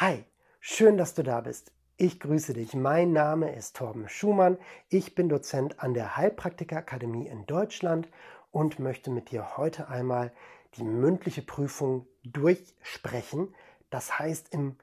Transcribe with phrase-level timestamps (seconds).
[0.00, 0.24] Hi,
[0.60, 1.72] schön, dass du da bist.
[1.96, 2.72] Ich grüße dich.
[2.72, 4.56] Mein Name ist Torben Schumann.
[4.90, 8.08] Ich bin Dozent an der Heilpraktiker-Akademie in Deutschland
[8.52, 10.32] und möchte mit dir heute einmal
[10.76, 13.52] die mündliche Prüfung durchsprechen.
[13.90, 14.76] Das heißt, im,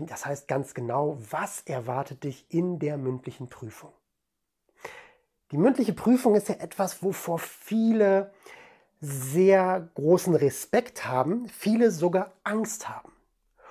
[0.00, 3.94] das heißt ganz genau, was erwartet dich in der mündlichen Prüfung.
[5.50, 8.34] Die mündliche Prüfung ist ja etwas, wovor viele
[9.00, 13.09] sehr großen Respekt haben, viele sogar Angst haben.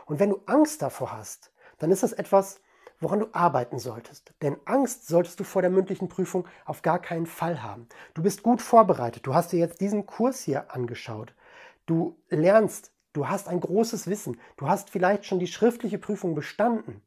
[0.10, 2.61] Und wenn du Angst davor hast, dann ist das etwas,
[3.00, 4.33] woran du arbeiten solltest.
[4.42, 7.88] Denn Angst solltest du vor der mündlichen Prüfung auf gar keinen Fall haben.
[8.16, 9.28] Du bist gut vorbereitet.
[9.28, 11.36] Du hast dir jetzt diesen Kurs hier angeschaut.
[11.86, 14.42] Du lernst, du hast ein großes Wissen.
[14.57, 17.04] Du hast vielleicht schon die schriftliche Prüfung bestanden.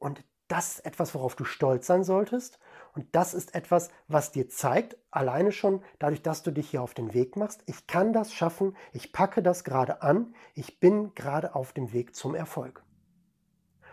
[0.00, 2.58] Und das ist etwas, worauf du stolz sein solltest.
[2.98, 6.94] Und das ist etwas, was dir zeigt, alleine schon dadurch, dass du dich hier auf
[6.94, 11.54] den Weg machst, ich kann das schaffen, ich packe das gerade an, ich bin gerade
[11.54, 12.82] auf dem Weg zum Erfolg.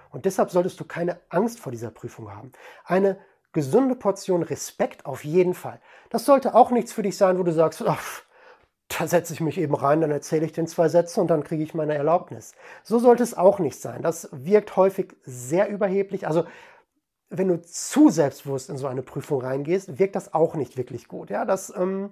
[0.09, 2.52] Und deshalb solltest du keine Angst vor dieser Prüfung haben.
[2.83, 3.20] Eine
[3.53, 5.80] gesunde Portion Respekt auf jeden Fall.
[6.09, 8.23] Das sollte auch nichts für dich sein, wo du sagst, ach,
[8.88, 11.61] da setze ich mich eben rein, dann erzähle ich den zwei Sätze und dann kriege
[11.61, 12.53] ich meine Erlaubnis.
[12.83, 14.02] So sollte es auch nicht sein.
[14.02, 16.26] Das wirkt häufig sehr überheblich.
[16.26, 16.45] Also
[17.38, 21.30] wenn du zu selbstbewusst in so eine Prüfung reingehst, wirkt das auch nicht wirklich gut.
[21.30, 22.11] Ja, das ähm,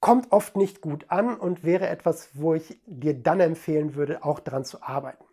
[0.00, 4.40] kommt oft nicht gut an und wäre etwas, wo ich dir dann empfehlen würde, auch
[4.40, 5.24] daran zu arbeiten.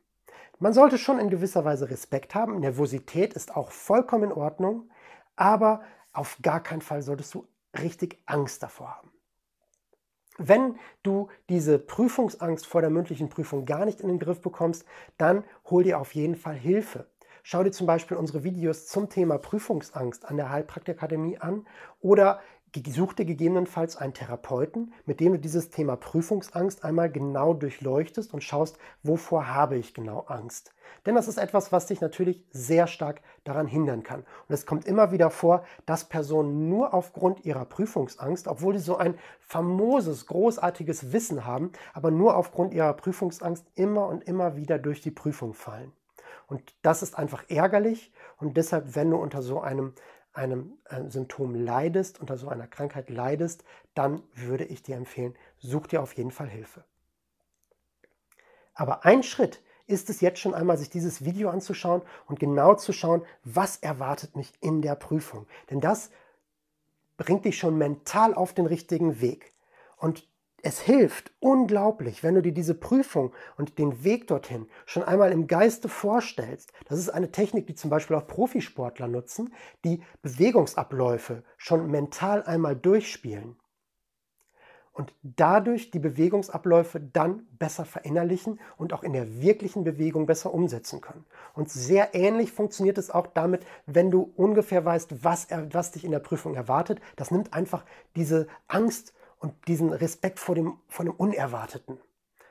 [0.59, 2.59] Man sollte schon in gewisser Weise Respekt haben.
[2.59, 4.89] Nervosität ist auch vollkommen in Ordnung,
[5.35, 5.81] aber
[6.13, 7.47] auf gar keinen Fall solltest du
[7.79, 9.11] richtig Angst davor haben.
[10.37, 14.85] Wenn du diese Prüfungsangst vor der mündlichen Prüfung gar nicht in den Griff bekommst,
[15.17, 17.07] dann hol dir auf jeden Fall Hilfe.
[17.45, 21.67] Schau dir zum Beispiel unsere Videos zum Thema Prüfungsangst an der Heilpraktikakademie an
[21.99, 22.39] oder
[22.87, 28.45] such dir gegebenenfalls einen Therapeuten, mit dem du dieses Thema Prüfungsangst einmal genau durchleuchtest und
[28.45, 30.73] schaust, wovor habe ich genau Angst.
[31.05, 34.21] Denn das ist etwas, was dich natürlich sehr stark daran hindern kann.
[34.21, 38.95] Und es kommt immer wieder vor, dass Personen nur aufgrund ihrer Prüfungsangst, obwohl sie so
[38.95, 45.01] ein famoses, großartiges Wissen haben, aber nur aufgrund ihrer Prüfungsangst immer und immer wieder durch
[45.01, 45.91] die Prüfung fallen.
[46.53, 49.95] Und das ist einfach ärgerlich und deshalb, wenn du unter so einem
[50.33, 53.63] einem äh, Symptom leidest, unter so einer Krankheit leidest,
[53.95, 56.83] dann würde ich dir empfehlen, such dir auf jeden Fall Hilfe.
[58.75, 62.93] Aber ein Schritt ist es jetzt schon einmal, sich dieses Video anzuschauen und genau zu
[62.93, 65.47] schauen, was erwartet mich in der Prüfung.
[65.71, 66.11] Denn das
[67.17, 69.53] bringt dich schon mental auf den richtigen Weg.
[69.97, 70.27] Und
[70.63, 75.47] es hilft unglaublich, wenn du dir diese Prüfung und den Weg dorthin schon einmal im
[75.47, 76.71] Geiste vorstellst.
[76.87, 79.53] Das ist eine Technik, die zum Beispiel auch Profisportler nutzen,
[79.83, 83.57] die Bewegungsabläufe schon mental einmal durchspielen
[84.93, 91.01] und dadurch die Bewegungsabläufe dann besser verinnerlichen und auch in der wirklichen Bewegung besser umsetzen
[91.01, 91.25] können.
[91.55, 96.11] Und sehr ähnlich funktioniert es auch damit, wenn du ungefähr weißt, was, was dich in
[96.11, 97.01] der Prüfung erwartet.
[97.17, 97.83] Das nimmt einfach
[98.15, 101.99] diese Angst und diesen Respekt vor dem, vor dem Unerwarteten.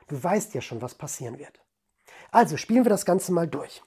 [0.07, 1.59] Du weißt ja schon, was passieren wird.
[2.31, 3.83] Also spielen wir das Ganze mal durch.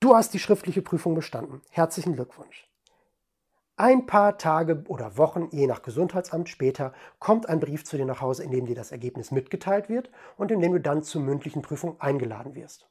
[0.00, 1.60] Du hast die schriftliche Prüfung bestanden.
[1.70, 2.70] Herzlichen Glückwunsch.
[3.76, 8.20] Ein paar Tage oder Wochen, je nach Gesundheitsamt später, kommt ein Brief zu dir nach
[8.20, 11.60] Hause, in dem dir das Ergebnis mitgeteilt wird und in dem du dann zur mündlichen
[11.60, 12.88] Prüfung eingeladen wirst.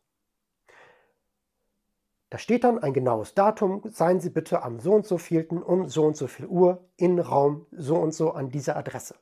[2.34, 5.88] Da steht dann ein genaues Datum, seien Sie bitte am so und so vielten um
[5.88, 9.14] so und so viel Uhr in Raum so und so an dieser Adresse.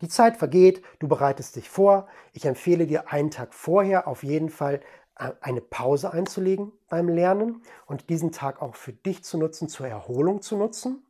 [0.00, 2.08] Die Zeit vergeht, du bereitest dich vor.
[2.32, 4.80] Ich empfehle dir einen Tag vorher auf jeden Fall
[5.18, 9.88] äh, eine Pause einzulegen beim Lernen und diesen Tag auch für dich zu nutzen, zur
[9.88, 11.04] Erholung zu nutzen.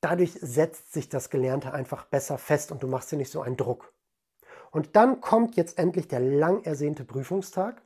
[0.00, 3.56] Dadurch setzt sich das Gelernte einfach besser fest und du machst dir nicht so einen
[3.56, 3.94] Druck.
[4.72, 7.83] Und dann kommt jetzt endlich der lang ersehnte Prüfungstag.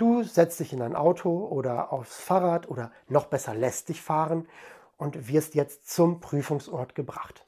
[0.00, 4.48] Du setzt dich in ein Auto oder aufs Fahrrad oder noch besser lässt dich fahren
[4.96, 7.44] und wirst jetzt zum Prüfungsort gebracht.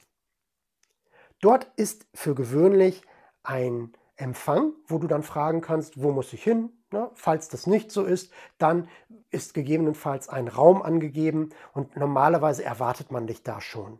[1.40, 3.06] Dort ist für gewöhnlich
[3.42, 6.68] ein Empfang, wo du dann fragen kannst, wo muss ich hin?
[6.90, 8.86] Na, falls das nicht so ist, dann
[9.30, 13.98] ist gegebenenfalls ein Raum angegeben und normalerweise erwartet man dich da schon.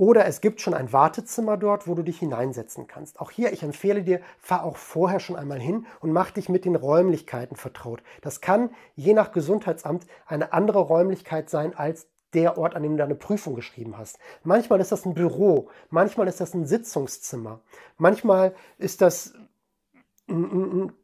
[0.00, 3.20] Oder es gibt schon ein Wartezimmer dort, wo du dich hineinsetzen kannst.
[3.20, 6.64] Auch hier, ich empfehle dir, fahr auch vorher schon einmal hin und mach dich mit
[6.64, 8.02] den Räumlichkeiten vertraut.
[8.22, 12.96] Das kann je nach Gesundheitsamt eine andere Räumlichkeit sein als der Ort, an dem du
[12.96, 14.18] deine Prüfung geschrieben hast.
[14.42, 17.60] Manchmal ist das ein Büro, manchmal ist das ein Sitzungszimmer,
[17.98, 19.34] manchmal ist das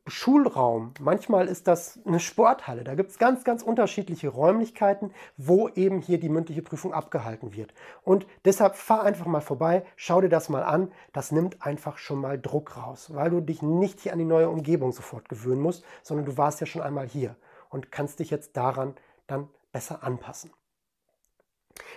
[0.06, 2.84] Schulraum, manchmal ist das eine Sporthalle.
[2.84, 7.74] Da gibt es ganz, ganz unterschiedliche Räumlichkeiten, wo eben hier die mündliche Prüfung abgehalten wird.
[8.02, 10.92] Und deshalb fahr einfach mal vorbei, schau dir das mal an.
[11.12, 14.48] Das nimmt einfach schon mal Druck raus, weil du dich nicht hier an die neue
[14.48, 17.36] Umgebung sofort gewöhnen musst, sondern du warst ja schon einmal hier
[17.68, 18.94] und kannst dich jetzt daran
[19.26, 20.52] dann besser anpassen.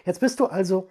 [0.03, 0.89] Jetzt bist du also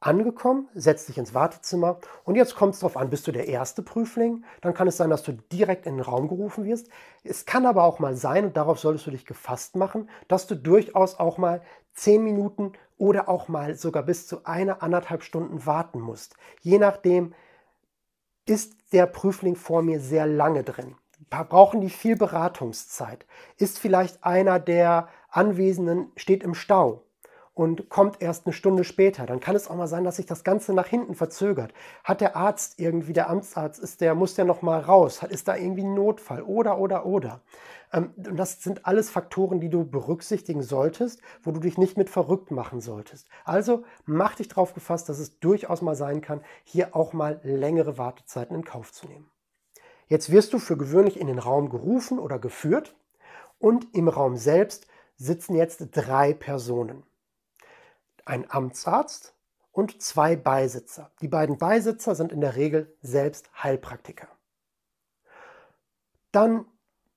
[0.00, 3.82] angekommen, setzt dich ins Wartezimmer und jetzt kommt es darauf an, bist du der erste
[3.82, 6.88] Prüfling, dann kann es sein, dass du direkt in den Raum gerufen wirst.
[7.22, 10.54] Es kann aber auch mal sein, und darauf solltest du dich gefasst machen, dass du
[10.54, 11.60] durchaus auch mal
[11.92, 16.34] zehn Minuten oder auch mal sogar bis zu einer, anderthalb Stunden warten musst.
[16.62, 17.34] Je nachdem
[18.46, 20.96] ist der Prüfling vor mir sehr lange drin.
[21.28, 23.26] Brauchen die viel Beratungszeit?
[23.58, 27.04] Ist vielleicht einer der Anwesenden steht im Stau?
[27.60, 29.26] Und kommt erst eine Stunde später.
[29.26, 31.74] Dann kann es auch mal sein, dass sich das Ganze nach hinten verzögert.
[32.04, 35.22] Hat der Arzt irgendwie, der Amtsarzt, ist der, muss der noch mal raus?
[35.28, 36.40] Ist da irgendwie ein Notfall?
[36.40, 37.42] Oder, oder, oder.
[37.92, 42.08] Ähm, und das sind alles Faktoren, die du berücksichtigen solltest, wo du dich nicht mit
[42.08, 43.28] verrückt machen solltest.
[43.44, 47.98] Also mach dich darauf gefasst, dass es durchaus mal sein kann, hier auch mal längere
[47.98, 49.30] Wartezeiten in Kauf zu nehmen.
[50.06, 52.96] Jetzt wirst du für gewöhnlich in den Raum gerufen oder geführt
[53.58, 54.86] und im Raum selbst
[55.18, 57.02] sitzen jetzt drei Personen
[58.30, 59.34] ein Amtsarzt
[59.72, 61.10] und zwei Beisitzer.
[61.20, 64.28] Die beiden Beisitzer sind in der Regel selbst Heilpraktiker.
[66.30, 66.64] Dann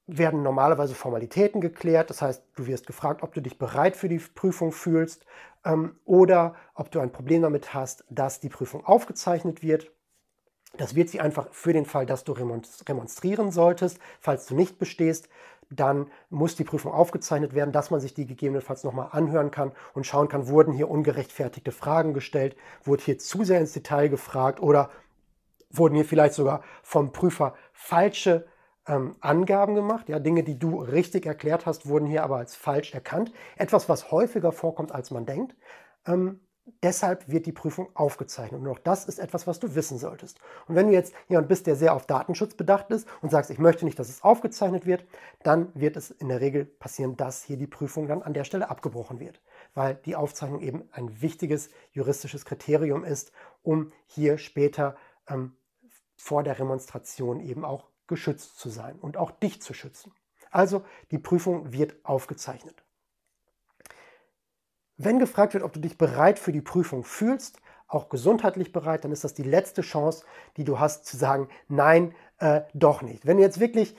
[0.07, 2.09] werden normalerweise Formalitäten geklärt.
[2.09, 5.25] Das heißt, du wirst gefragt, ob du dich bereit für die Prüfung fühlst
[5.63, 9.91] ähm, oder ob du ein Problem damit hast, dass die Prüfung aufgezeichnet wird.
[10.75, 13.99] Das wird sie einfach für den Fall, dass du remonstrieren solltest.
[14.19, 15.29] Falls du nicht bestehst,
[15.75, 20.05] dann muss die Prüfung aufgezeichnet werden, dass man sich die gegebenenfalls nochmal anhören kann und
[20.05, 24.89] schauen kann, wurden hier ungerechtfertigte Fragen gestellt, wurde hier zu sehr ins Detail gefragt oder
[25.69, 28.45] wurden hier vielleicht sogar vom Prüfer falsche
[28.87, 30.09] ähm, Angaben gemacht.
[30.09, 33.31] Ja, Dinge, die du richtig erklärt hast, wurden hier aber als falsch erkannt.
[33.57, 35.55] Etwas, was häufiger vorkommt, als man denkt.
[36.05, 36.39] Ähm,
[36.81, 38.61] Deshalb wird die Prüfung aufgezeichnet.
[38.61, 40.39] Und auch das ist etwas, was du wissen solltest.
[40.67, 43.59] Und wenn du jetzt jemand bist, der sehr auf Datenschutz bedacht ist und sagst, ich
[43.59, 45.05] möchte nicht, dass es aufgezeichnet wird,
[45.43, 48.69] dann wird es in der Regel passieren, dass hier die Prüfung dann an der Stelle
[48.69, 49.41] abgebrochen wird.
[49.73, 54.95] Weil die Aufzeichnung eben ein wichtiges juristisches Kriterium ist, um hier später
[55.27, 55.57] ähm,
[56.15, 60.13] vor der Remonstration eben auch geschützt zu sein und auch dich zu schützen.
[60.49, 62.82] Also die Prüfung wird aufgezeichnet.
[64.97, 69.11] Wenn gefragt wird, ob du dich bereit für die Prüfung fühlst, auch gesundheitlich bereit, dann
[69.11, 70.25] ist das die letzte Chance,
[70.57, 73.25] die du hast zu sagen, nein, äh, doch nicht.
[73.25, 73.95] Wenn du jetzt wirklich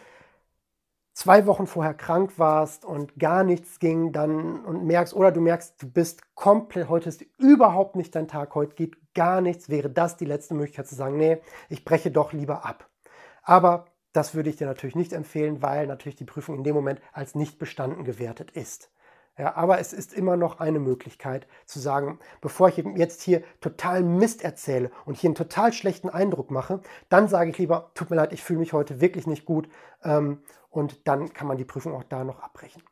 [1.15, 5.81] zwei Wochen vorher krank warst und gar nichts ging, dann und merkst, oder du merkst,
[5.81, 10.17] du bist komplett, heute ist überhaupt nicht dein Tag, heute geht gar nichts, wäre das
[10.17, 11.39] die letzte Möglichkeit zu sagen, nee,
[11.69, 12.91] ich breche doch lieber ab.
[13.43, 17.01] Aber das würde ich dir natürlich nicht empfehlen, weil natürlich die Prüfung in dem Moment
[17.13, 18.91] als nicht bestanden gewertet ist.
[19.37, 24.05] Ja, aber es ist immer noch eine Möglichkeit zu sagen, bevor ich jetzt hier total
[24.05, 28.17] Mist erzähle und hier einen total schlechten Eindruck mache, dann sage ich lieber, tut mir
[28.17, 29.69] leid, ich fühle mich heute wirklich nicht gut
[30.05, 32.83] ähm, und dann kann man die Prüfung auch da noch abbrechen.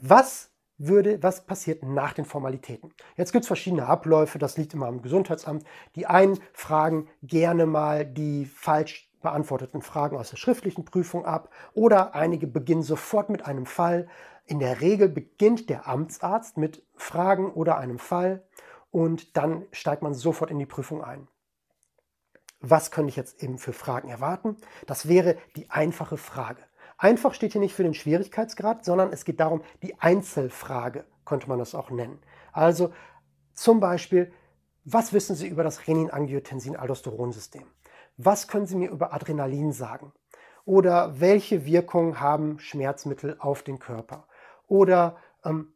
[0.00, 2.92] Was würde, was passiert nach den Formalitäten?
[3.16, 5.64] Jetzt gibt es verschiedene Abläufe, das liegt immer am Gesundheitsamt.
[5.94, 12.14] Die einen fragen gerne mal die falsch beantworteten Fragen aus der schriftlichen Prüfung ab oder
[12.14, 14.08] einige beginnen sofort mit einem Fall.
[14.46, 18.44] In der Regel beginnt der Amtsarzt mit Fragen oder einem Fall
[18.90, 21.28] und dann steigt man sofort in die Prüfung ein.
[22.60, 24.56] Was könnte ich jetzt eben für Fragen erwarten?
[24.86, 26.62] Das wäre die einfache Frage.
[26.96, 31.58] Einfach steht hier nicht für den Schwierigkeitsgrad, sondern es geht darum, die Einzelfrage könnte man
[31.58, 32.20] das auch nennen.
[32.52, 32.92] Also
[33.54, 34.32] zum Beispiel,
[34.84, 37.64] was wissen Sie über das Renin-Angiotensin-Aldosteron-System?
[38.24, 40.12] Was können Sie mir über Adrenalin sagen?
[40.64, 44.28] Oder welche Wirkung haben Schmerzmittel auf den Körper?
[44.68, 45.74] Oder ähm,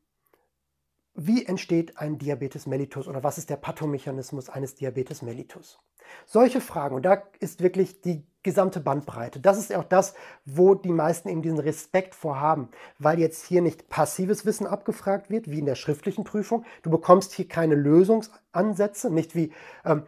[1.15, 5.81] wie entsteht ein Diabetes mellitus oder was ist der Pathomechanismus eines Diabetes mellitus?
[6.25, 9.41] Solche Fragen, und da ist wirklich die gesamte Bandbreite.
[9.41, 12.69] Das ist auch das, wo die meisten eben diesen Respekt vorhaben,
[13.01, 16.65] weil jetzt hier nicht passives Wissen abgefragt wird, wie in der schriftlichen Prüfung.
[16.83, 19.53] Du bekommst hier keine Lösungsansätze, nicht wie,
[19.85, 20.05] ähm,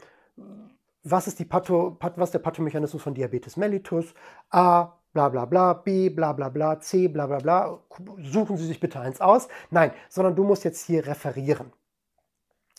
[1.10, 4.14] was ist die Patho, was der Pathomechanismus von Diabetes mellitus?
[4.50, 7.78] A, bla bla bla, B, bla bla bla, C, bla bla bla.
[8.22, 9.48] Suchen Sie sich bitte eins aus.
[9.70, 11.72] Nein, sondern du musst jetzt hier referieren.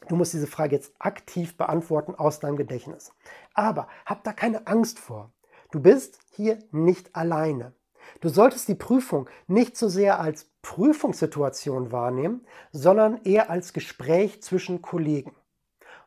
[0.08, 3.12] Du musst diese Frage jetzt aktiv beantworten aus deinem Gedächtnis.
[3.54, 5.32] Aber hab da keine Angst vor.
[5.72, 7.74] Du bist hier nicht alleine.
[8.22, 14.82] Du solltest die Prüfung nicht so sehr als Prüfungssituation wahrnehmen, sondern eher als Gespräch zwischen
[14.82, 15.36] Kollegen.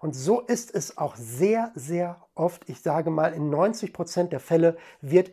[0.03, 4.41] Und so ist es auch sehr, sehr oft, ich sage mal, in 90 Prozent der
[4.41, 5.31] Fälle wird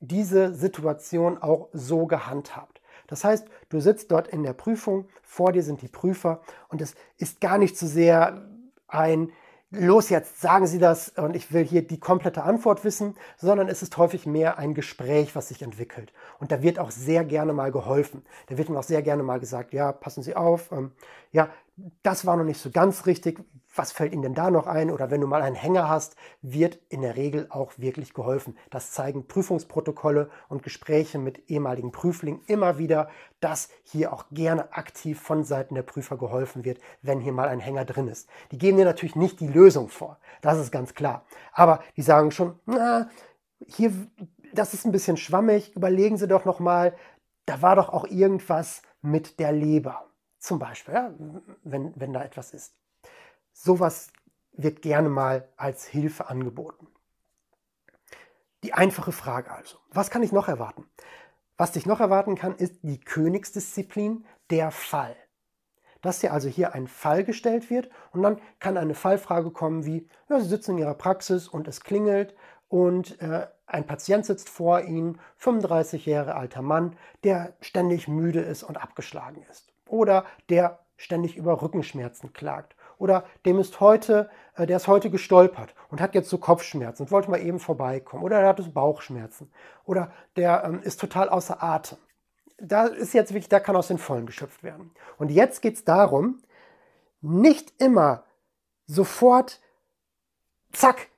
[0.00, 2.82] diese Situation auch so gehandhabt.
[3.06, 6.96] Das heißt, du sitzt dort in der Prüfung, vor dir sind die Prüfer und es
[7.16, 8.46] ist gar nicht so sehr
[8.88, 9.32] ein
[9.70, 13.82] los jetzt, sagen Sie das und ich will hier die komplette Antwort wissen, sondern es
[13.82, 16.12] ist häufig mehr ein Gespräch, was sich entwickelt.
[16.40, 18.22] Und da wird auch sehr gerne mal geholfen.
[18.48, 20.92] Da wird dann auch sehr gerne mal gesagt, ja, passen Sie auf, ähm,
[21.32, 21.48] ja,
[22.02, 23.42] das war noch nicht so ganz richtig
[23.74, 24.90] was fällt Ihnen denn da noch ein?
[24.90, 28.56] Oder wenn du mal einen Hänger hast, wird in der Regel auch wirklich geholfen.
[28.70, 33.08] Das zeigen Prüfungsprotokolle und Gespräche mit ehemaligen Prüflingen immer wieder,
[33.40, 37.60] dass hier auch gerne aktiv von Seiten der Prüfer geholfen wird, wenn hier mal ein
[37.60, 38.28] Hänger drin ist.
[38.50, 41.24] Die geben dir natürlich nicht die Lösung vor, das ist ganz klar.
[41.52, 43.08] Aber die sagen schon, na,
[43.66, 43.92] hier,
[44.52, 46.94] das ist ein bisschen schwammig, überlegen Sie doch noch mal,
[47.46, 50.06] da war doch auch irgendwas mit der Leber.
[50.38, 51.14] Zum Beispiel, ja,
[51.64, 52.74] wenn, wenn da etwas ist.
[53.52, 54.12] Sowas
[54.52, 56.88] wird gerne mal als Hilfe angeboten.
[58.62, 60.84] Die einfache Frage also, was kann ich noch erwarten?
[61.56, 65.16] Was dich noch erwarten kann, ist die Königsdisziplin, der Fall.
[66.02, 70.08] Dass dir also hier ein Fall gestellt wird und dann kann eine Fallfrage kommen wie,
[70.28, 72.34] ja, Sie sitzen in Ihrer Praxis und es klingelt
[72.68, 78.62] und äh, ein Patient sitzt vor Ihnen, 35 Jahre alter Mann, der ständig müde ist
[78.62, 79.72] und abgeschlagen ist.
[79.86, 85.74] Oder der ständig über Rückenschmerzen klagt oder dem ist heute, äh, der ist heute gestolpert
[85.90, 89.50] und hat jetzt so Kopfschmerzen und wollte mal eben vorbeikommen oder er hat Bauchschmerzen
[89.84, 91.98] oder der ähm, ist total außer Atem.
[92.58, 94.90] Da ist jetzt wirklich, da kann aus den Vollen geschöpft werden.
[95.16, 96.42] Und jetzt geht es darum,
[97.22, 98.24] nicht immer
[98.86, 99.60] sofort,
[100.72, 101.08] zack,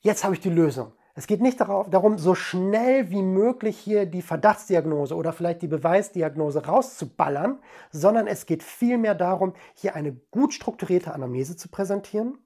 [0.00, 0.92] jetzt habe ich die Lösung.
[1.14, 6.66] Es geht nicht darum, so schnell wie möglich hier die Verdachtsdiagnose oder vielleicht die Beweisdiagnose
[6.66, 7.58] rauszuballern,
[7.90, 12.38] sondern es geht vielmehr darum, hier eine gut strukturierte Anamnese zu präsentieren.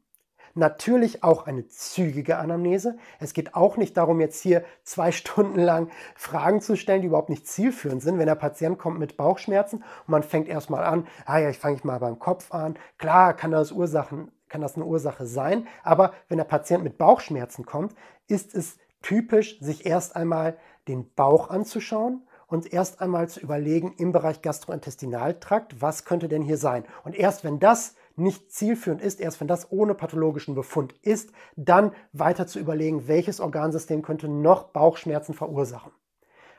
[0.57, 2.97] Natürlich auch eine zügige Anamnese.
[3.19, 7.29] Es geht auch nicht darum, jetzt hier zwei Stunden lang Fragen zu stellen, die überhaupt
[7.29, 8.19] nicht zielführend sind.
[8.19, 11.81] Wenn der Patient kommt mit Bauchschmerzen und man fängt erstmal an, ah ja, ich fange
[11.83, 12.79] mal beim Kopf an.
[12.99, 15.67] Klar kann das Ursachen kann das eine Ursache sein.
[15.83, 17.93] Aber wenn der Patient mit Bauchschmerzen kommt,
[18.29, 20.57] ist es typisch, sich erst einmal
[20.87, 26.57] den Bauch anzuschauen und erst einmal zu überlegen im Bereich Gastrointestinaltrakt, was könnte denn hier
[26.57, 26.85] sein.
[27.03, 31.91] Und erst wenn das nicht zielführend ist, erst wenn das ohne pathologischen Befund ist, dann
[32.13, 35.91] weiter zu überlegen, welches Organsystem könnte noch Bauchschmerzen verursachen.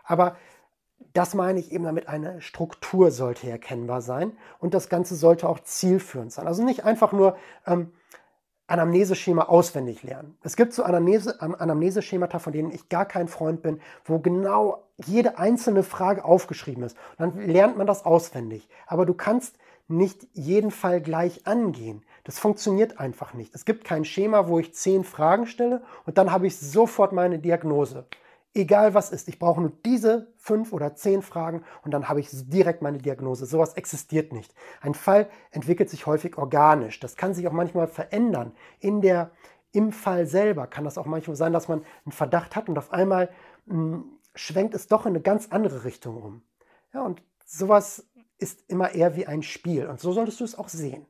[0.03, 0.35] Aber
[1.13, 5.59] das meine ich eben damit, eine Struktur sollte erkennbar sein und das Ganze sollte auch
[5.61, 6.47] zielführend sein.
[6.47, 7.91] Also nicht einfach nur ähm,
[8.67, 10.37] Anamneseschema auswendig lernen.
[10.41, 15.37] Es gibt so Anamnese, Anamneseschemata, von denen ich gar kein Freund bin, wo genau jede
[15.37, 16.97] einzelne Frage aufgeschrieben ist.
[17.17, 18.67] Und dann lernt man das auswendig.
[18.87, 22.03] Aber du kannst nicht jeden Fall gleich angehen.
[22.23, 23.53] Das funktioniert einfach nicht.
[23.53, 27.37] Es gibt kein Schema, wo ich zehn Fragen stelle und dann habe ich sofort meine
[27.37, 28.05] Diagnose
[28.55, 29.27] egal was ist.
[29.27, 33.45] Ich brauche nur diese fünf oder zehn Fragen und dann habe ich direkt meine Diagnose.
[33.45, 34.53] Sowas existiert nicht.
[34.81, 36.99] Ein Fall entwickelt sich häufig organisch.
[36.99, 38.53] Das kann sich auch manchmal verändern.
[38.79, 39.31] In der,
[39.71, 42.93] Im Fall selber kann das auch manchmal sein, dass man einen Verdacht hat und auf
[42.93, 43.29] einmal
[43.65, 46.41] mh, hm, schwenkt es doch in eine ganz andere Richtung um.
[46.93, 48.07] Ja, und sowas
[48.37, 49.87] ist immer eher wie ein Spiel.
[49.87, 51.05] Und so solltest du es auch sehen.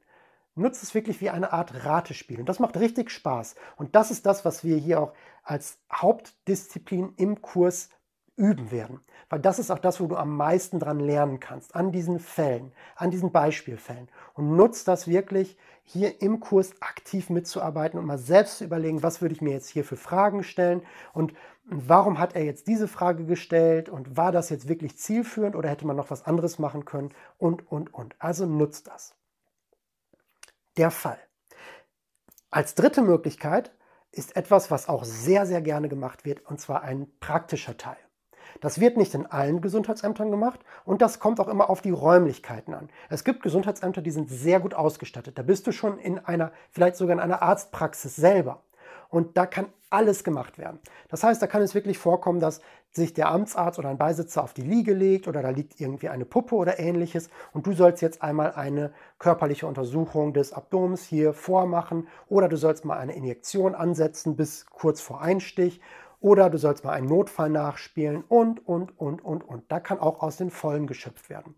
[0.57, 2.39] Nutze es wirklich wie eine Art Ratespiel.
[2.39, 3.55] Und das macht richtig Spaß.
[3.75, 5.13] Und das ist das, was wir hier auch
[5.45, 7.89] als Hauptdisziplin im Kurs
[8.35, 8.99] üben werden.
[9.29, 12.73] Weil das ist auch das, wo du am meisten dran lernen kannst, an diesen Fällen,
[12.97, 14.09] an diesen Beispielfällen.
[14.33, 19.21] Und nutzt das wirklich, hier im Kurs aktiv mitzuarbeiten und mal selbst zu überlegen, was
[19.21, 20.81] würde ich mir jetzt hier für Fragen stellen
[21.13, 21.33] und
[21.63, 25.87] warum hat er jetzt diese Frage gestellt und war das jetzt wirklich zielführend oder hätte
[25.87, 28.15] man noch was anderes machen können und, und, und.
[28.19, 29.15] Also nutzt das
[30.77, 31.19] der Fall.
[32.49, 33.71] Als dritte Möglichkeit
[34.15, 37.97] ist etwas, was auch sehr, sehr gerne gemacht wird, und zwar ein praktischer Teil.
[38.61, 42.73] Das wird nicht in allen Gesundheitsämtern gemacht und das kommt auch immer auf die Räumlichkeiten
[42.73, 42.89] an.
[43.09, 45.37] Es gibt Gesundheitsämter, die sind sehr gut ausgestattet.
[45.37, 48.63] Da bist du schon in einer, vielleicht sogar in einer Arztpraxis selber.
[49.09, 50.79] Und da kann alles gemacht werden.
[51.09, 52.59] Das heißt, da kann es wirklich vorkommen, dass
[52.91, 56.25] sich der Amtsarzt oder ein Beisitzer auf die Liege legt oder da liegt irgendwie eine
[56.25, 62.07] Puppe oder ähnliches und du sollst jetzt einmal eine körperliche Untersuchung des Abdomens hier vormachen
[62.27, 65.81] oder du sollst mal eine Injektion ansetzen bis kurz vor Einstich
[66.21, 69.71] oder du sollst mal einen Notfall nachspielen und, und, und, und, und.
[69.71, 71.55] Da kann auch aus den Vollen geschöpft werden.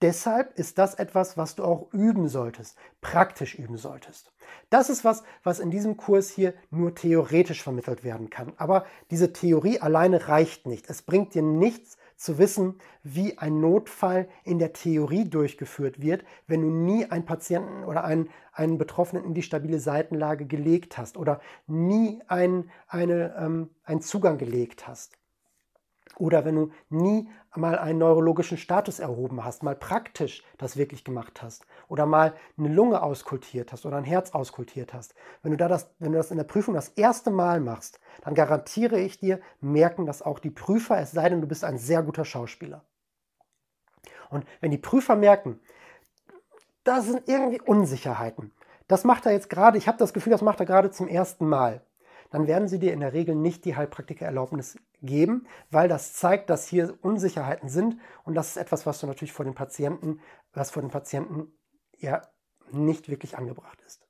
[0.00, 4.32] Deshalb ist das etwas, was du auch üben solltest, praktisch üben solltest.
[4.70, 8.52] Das ist was, was in diesem Kurs hier nur theoretisch vermittelt werden kann.
[8.58, 10.88] Aber diese Theorie alleine reicht nicht.
[10.88, 16.62] Es bringt dir nichts zu wissen, wie ein Notfall in der Theorie durchgeführt wird, wenn
[16.62, 21.40] du nie einen Patienten oder einen, einen Betroffenen in die stabile Seitenlage gelegt hast oder
[21.66, 25.18] nie einen, eine, ähm, einen Zugang gelegt hast.
[26.16, 31.42] Oder wenn du nie mal einen neurologischen Status erhoben hast, mal praktisch das wirklich gemacht
[31.42, 35.14] hast oder mal eine Lunge auskultiert hast oder ein Herz auskultiert hast.
[35.42, 38.34] Wenn du, da das, wenn du das in der Prüfung das erste Mal machst, dann
[38.34, 42.02] garantiere ich dir, merken das auch die Prüfer, es sei denn, du bist ein sehr
[42.02, 42.84] guter Schauspieler.
[44.30, 45.60] Und wenn die Prüfer merken,
[46.84, 48.52] da sind irgendwie Unsicherheiten,
[48.88, 51.46] das macht er jetzt gerade, ich habe das Gefühl, das macht er gerade zum ersten
[51.46, 51.82] Mal,
[52.30, 56.66] dann werden sie dir in der Regel nicht die Heilpraktikererlaubnis geben, weil das zeigt, dass
[56.66, 60.20] hier Unsicherheiten sind und das ist etwas, was du natürlich vor den Patienten,
[60.52, 61.52] was vor den Patienten
[61.96, 62.22] ja
[62.70, 64.06] nicht wirklich angebracht ist.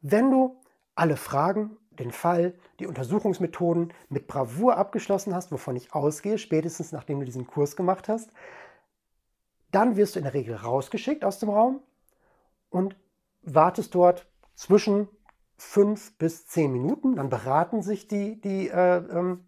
[0.00, 0.60] Wenn du
[0.94, 7.20] alle Fragen, den Fall, die Untersuchungsmethoden mit Bravour abgeschlossen hast, wovon ich ausgehe, spätestens nachdem
[7.20, 8.30] du diesen Kurs gemacht hast,
[9.70, 11.80] dann wirst du in der Regel rausgeschickt aus dem Raum
[12.70, 12.96] und
[13.42, 15.08] wartest dort zwischen
[15.56, 17.16] fünf bis zehn Minuten.
[17.16, 19.44] Dann beraten sich die, die äh, ähm,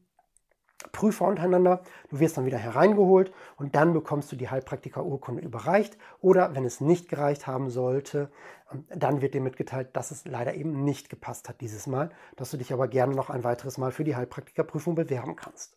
[0.93, 1.83] Prüfer untereinander.
[2.09, 5.99] Du wirst dann wieder hereingeholt und dann bekommst du die Heilpraktiker-Urkunde überreicht.
[6.21, 8.31] Oder wenn es nicht gereicht haben sollte,
[8.73, 12.51] ähm, dann wird dir mitgeteilt, dass es leider eben nicht gepasst hat dieses Mal, dass
[12.51, 15.77] du dich aber gerne noch ein weiteres Mal für die Heilpraktikerprüfung bewerben kannst.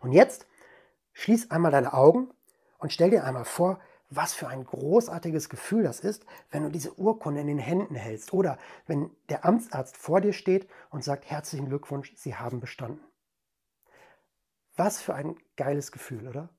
[0.00, 0.46] Und jetzt
[1.12, 2.30] schließ einmal deine Augen
[2.78, 6.98] und stell dir einmal vor, was für ein großartiges Gefühl das ist, wenn du diese
[6.98, 11.66] Urkunde in den Händen hältst oder wenn der Amtsarzt vor dir steht und sagt, herzlichen
[11.66, 13.00] Glückwunsch, Sie haben bestanden.
[14.76, 16.50] Was für ein geiles Gefühl, oder?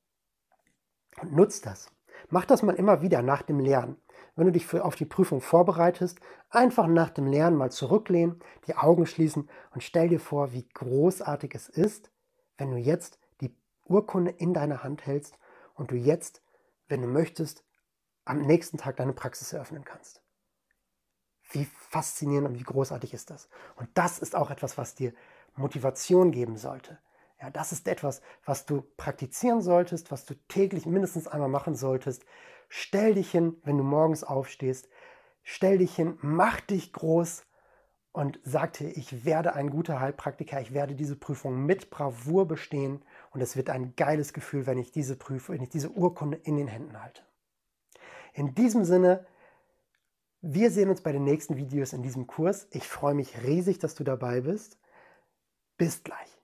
[1.22, 1.89] Und nutzt das.
[2.30, 3.98] Mach das mal immer wieder nach dem Lernen.
[4.36, 9.06] Wenn du dich auf die Prüfung vorbereitest, einfach nach dem Lernen mal zurücklehnen, die Augen
[9.06, 12.12] schließen und stell dir vor, wie großartig es ist,
[12.58, 15.38] wenn du jetzt die Urkunde in deiner Hand hältst
[15.75, 16.42] und du jetzt
[16.88, 17.63] wenn du möchtest,
[18.25, 20.22] am nächsten Tag deine Praxis eröffnen kannst.
[21.51, 23.50] Wie faszinierend und wie großartig ist das?
[23.77, 25.13] Und das ist auch etwas, was dir
[25.56, 27.00] Motivation geben sollte.
[27.41, 32.25] Ja, das ist etwas, was du praktizieren solltest, was du täglich mindestens einmal machen solltest.
[32.67, 34.89] Stell dich hin, wenn du morgens aufstehst.
[35.44, 37.46] Stell dich hin, mach dich groß
[38.12, 43.06] und sag dir, ich werde ein guter Heilpraktiker, ich werde diese Prüfung mit Bravour bestehen
[43.38, 46.57] und es wird ein geiles Gefühl, wenn ich diese Prüfung, wenn ich diese Urkunde in
[46.57, 47.22] den Händen halte.
[48.33, 49.27] In diesem Sinne,
[50.42, 52.66] wir sehen uns bei den nächsten Videos in diesem Kurs.
[52.72, 54.79] Ich freue mich riesig, dass du dabei bist.
[55.77, 56.36] Bis gleich.